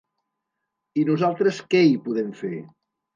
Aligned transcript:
I 1.01 1.03
nosaltres 1.09 1.59
què 1.73 1.81
hi 1.89 1.91
podem 2.09 2.33
fer? 2.41 2.51